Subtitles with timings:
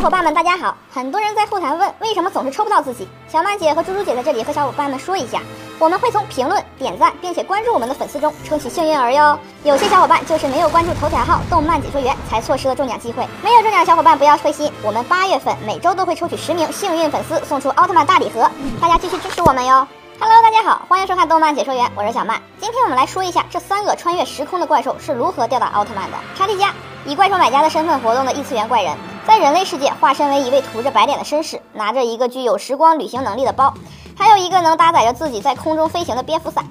[0.00, 0.76] 伙伴们，大家好！
[0.92, 3.08] 很多人在后台问，为什么总是抽不到自己？
[3.28, 5.40] 小曼姐和猪猪姐在这里和小伙伴们说一下，
[5.78, 9.38] 我们会从评论、点赞并且关注我们的粉丝中抽取幸运儿哟。
[9.62, 13.26] 有些小伙伴就是没有关注头条号“动漫解说员”，才错失了中奖机会。
[13.42, 18.50] 没有中奖的小伙伴不要灰心，我们八月份每周都会抽取十名幸运粉丝，送出奥特曼大礼盒，
[18.80, 19.86] 大家继续支持我们哟。
[20.18, 22.40] Hello，大家好，欢迎收看动漫解说员，我是小曼。
[22.58, 26.16] 今天我们来说一下这三个穿越时空的怪兽是如何吊打奥特曼的。
[26.36, 26.72] 查理加
[27.04, 28.96] 以怪兽买家的身份活动的异次元怪人，
[29.26, 33.72] 在人类世界化身为一位涂着白脸的绅士，拿着一个具有时光旅行能力的包，
[34.14, 36.62] 还有一个能搭载着自己在空中飞行的蝙蝠伞，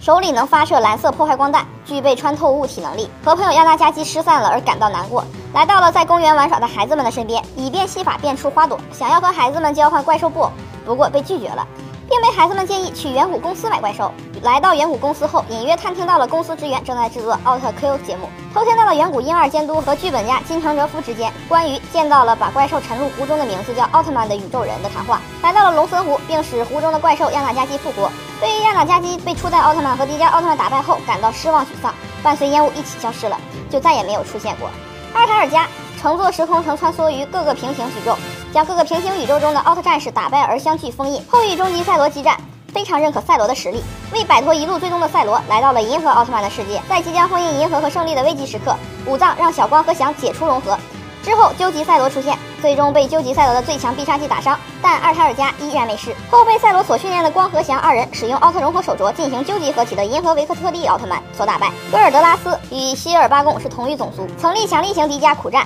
[0.00, 3.10] 手里能发射蓝色破坏光弹，具备穿透物体能力。
[3.24, 10.50] 和朋友亚纳加基失散了而感到难过，来到了在公园玩耍的孩子们的身边，以变戏法变出花朵，想要和孩子们交换怪兽布偶，
[10.86, 11.66] 不过被拒绝了。
[12.12, 14.12] 并被孩子们建议去远古公司买怪兽。
[14.42, 25.22] 来到远古公司后，隐约探听到了公司职员正在制作奥特 Q 节目，偷听到了远古婴儿监督和剧本家金城哲夫之间关于见到了把怪兽沉入湖中的名字叫奥特曼的宇宙人的谈话。
[25.42, 28.10] 来到了龙森湖，并使湖中的怪兽亚纳加基复活。
[28.38, 34.68] 对于亚纳加基被初代奥特曼和迪迦奥特曼打败后感到失望沮丧，伴随烟雾一起消失了，就再也没有出现过。
[35.14, 35.66] 阿尔塔尔加
[35.98, 38.14] 乘坐时空城穿梭于各个平行宇宙。
[38.52, 41.22] 将各个平行宇宙中的奥特战士打败而相继封印。
[41.30, 42.36] 后与终极赛罗激战，
[42.72, 43.82] 非常认可赛罗的实力。
[44.12, 46.80] 为摆脱一路追踪的赛罗，来到了银河奥特曼的世界。
[46.88, 50.78] 在即将封印银河和胜利的危急时刻，武藏让小光和翔解除融合
[51.22, 56.14] 之后，究极赛罗出现，最终被究极赛罗的最强必杀技打伤，但二塔尔加依然没事。
[56.28, 61.70] 后被赛罗所训练的光和翔二人使用奥特融合手镯进行究极合体的银河维克特利奥特曼所打败。
[61.92, 65.64] 戈尔德拉斯与希尔巴贡是同一种族，曾力强力型迪迦苦战，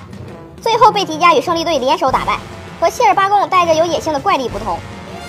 [0.60, 2.38] 最后被迪迦与胜利队联手打败。
[2.80, 4.78] 和谢尔巴贡带着有野性的怪力不同，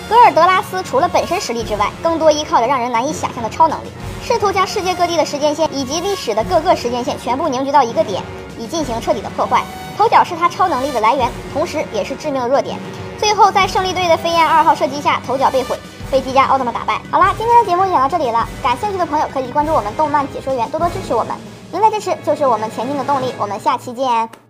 [0.08, 3.88] 格尔德拉斯除了本身实力之外，更多依靠着让人难以想象的超能力，
[4.22, 8.22] 试图将世界各地的时间线以及历史的各个时间线全部凝聚到一个点，
[8.58, 9.62] 以进行彻底的破坏。
[9.96, 12.78] 头角是他超能力的来源，同时也是致命的弱点。
[13.18, 15.76] 最后在胜利队的飞燕二号射击下，头角被毁，
[16.10, 17.00] 被迪迦奥特曼打败。
[17.10, 21.34] 好啦，今天的节目就讲到这里了，感兴趣的朋友可以关注我们动漫解说员，多多支持我们。
[21.72, 23.34] 您的支持就是我们前进的动力。
[23.38, 24.47] 我们下期见。